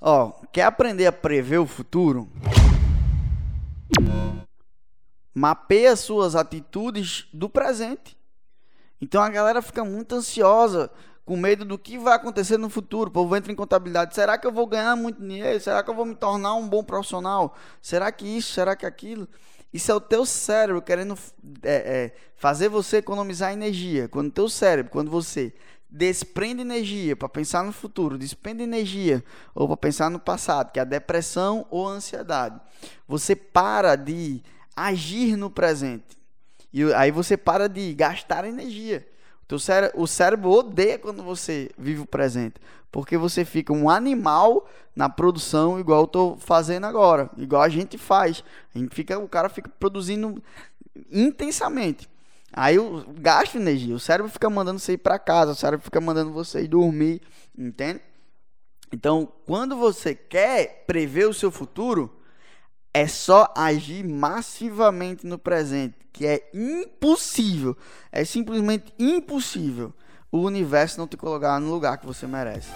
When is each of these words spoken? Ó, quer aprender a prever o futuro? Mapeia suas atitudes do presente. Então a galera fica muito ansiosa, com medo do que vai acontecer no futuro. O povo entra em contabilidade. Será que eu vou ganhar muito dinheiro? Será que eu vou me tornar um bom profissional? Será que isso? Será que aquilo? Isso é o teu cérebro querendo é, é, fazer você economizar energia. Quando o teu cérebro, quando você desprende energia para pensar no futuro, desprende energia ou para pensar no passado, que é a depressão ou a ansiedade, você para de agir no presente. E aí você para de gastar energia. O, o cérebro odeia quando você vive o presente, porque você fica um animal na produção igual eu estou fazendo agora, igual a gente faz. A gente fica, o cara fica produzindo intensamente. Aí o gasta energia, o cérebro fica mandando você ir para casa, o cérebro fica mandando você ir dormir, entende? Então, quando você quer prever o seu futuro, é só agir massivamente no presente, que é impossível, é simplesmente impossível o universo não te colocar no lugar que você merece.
Ó, 0.00 0.32
quer 0.50 0.62
aprender 0.62 1.06
a 1.06 1.12
prever 1.12 1.58
o 1.58 1.66
futuro? 1.66 2.26
Mapeia 5.34 5.94
suas 5.94 6.34
atitudes 6.34 7.28
do 7.34 7.50
presente. 7.50 8.16
Então 8.98 9.22
a 9.22 9.28
galera 9.28 9.60
fica 9.60 9.84
muito 9.84 10.14
ansiosa, 10.14 10.90
com 11.24 11.36
medo 11.36 11.66
do 11.66 11.78
que 11.78 11.98
vai 11.98 12.14
acontecer 12.14 12.56
no 12.56 12.70
futuro. 12.70 13.10
O 13.10 13.12
povo 13.12 13.36
entra 13.36 13.52
em 13.52 13.54
contabilidade. 13.54 14.14
Será 14.14 14.38
que 14.38 14.46
eu 14.46 14.52
vou 14.52 14.66
ganhar 14.66 14.96
muito 14.96 15.20
dinheiro? 15.20 15.60
Será 15.60 15.82
que 15.82 15.90
eu 15.90 15.94
vou 15.94 16.06
me 16.06 16.14
tornar 16.14 16.54
um 16.54 16.66
bom 16.66 16.82
profissional? 16.82 17.54
Será 17.80 18.10
que 18.10 18.26
isso? 18.26 18.54
Será 18.54 18.74
que 18.74 18.86
aquilo? 18.86 19.28
Isso 19.72 19.92
é 19.92 19.94
o 19.94 20.00
teu 20.00 20.24
cérebro 20.24 20.80
querendo 20.80 21.16
é, 21.62 21.74
é, 21.74 22.14
fazer 22.36 22.68
você 22.68 22.96
economizar 22.96 23.52
energia. 23.52 24.08
Quando 24.08 24.28
o 24.28 24.32
teu 24.32 24.48
cérebro, 24.48 24.90
quando 24.90 25.10
você 25.10 25.54
desprende 25.90 26.62
energia 26.62 27.16
para 27.16 27.28
pensar 27.28 27.64
no 27.64 27.72
futuro, 27.72 28.16
desprende 28.16 28.62
energia 28.62 29.24
ou 29.54 29.66
para 29.66 29.76
pensar 29.76 30.10
no 30.10 30.20
passado, 30.20 30.70
que 30.72 30.78
é 30.78 30.82
a 30.82 30.84
depressão 30.84 31.66
ou 31.70 31.88
a 31.88 31.92
ansiedade, 31.92 32.60
você 33.08 33.34
para 33.34 33.96
de 33.96 34.42
agir 34.76 35.36
no 35.36 35.50
presente. 35.50 36.18
E 36.72 36.92
aí 36.94 37.10
você 37.10 37.36
para 37.36 37.68
de 37.68 37.92
gastar 37.94 38.44
energia. 38.44 39.06
O, 39.50 40.02
o 40.02 40.06
cérebro 40.06 40.50
odeia 40.50 40.96
quando 40.96 41.24
você 41.24 41.70
vive 41.76 42.02
o 42.02 42.06
presente, 42.06 42.54
porque 42.92 43.18
você 43.18 43.44
fica 43.44 43.72
um 43.72 43.90
animal 43.90 44.68
na 44.94 45.08
produção 45.08 45.80
igual 45.80 46.00
eu 46.00 46.04
estou 46.04 46.36
fazendo 46.36 46.86
agora, 46.86 47.28
igual 47.36 47.62
a 47.62 47.68
gente 47.68 47.98
faz. 47.98 48.44
A 48.72 48.78
gente 48.78 48.94
fica, 48.94 49.18
o 49.18 49.28
cara 49.28 49.48
fica 49.48 49.68
produzindo 49.80 50.40
intensamente. 51.10 52.08
Aí 52.52 52.78
o 52.78 53.04
gasta 53.18 53.58
energia, 53.58 53.94
o 53.94 54.00
cérebro 54.00 54.30
fica 54.30 54.50
mandando 54.50 54.78
você 54.78 54.94
ir 54.94 54.98
para 54.98 55.18
casa, 55.18 55.52
o 55.52 55.54
cérebro 55.54 55.84
fica 55.84 56.00
mandando 56.00 56.32
você 56.32 56.62
ir 56.62 56.68
dormir, 56.68 57.22
entende? 57.56 58.00
Então, 58.92 59.32
quando 59.46 59.76
você 59.76 60.14
quer 60.14 60.84
prever 60.86 61.28
o 61.28 61.34
seu 61.34 61.50
futuro, 61.50 62.12
é 62.92 63.06
só 63.06 63.52
agir 63.56 64.04
massivamente 64.04 65.24
no 65.26 65.38
presente, 65.38 65.94
que 66.12 66.26
é 66.26 66.50
impossível, 66.52 67.76
é 68.10 68.24
simplesmente 68.24 68.92
impossível 68.98 69.94
o 70.32 70.38
universo 70.40 70.98
não 70.98 71.08
te 71.08 71.16
colocar 71.16 71.58
no 71.60 71.70
lugar 71.70 71.98
que 71.98 72.06
você 72.06 72.26
merece. 72.26 72.70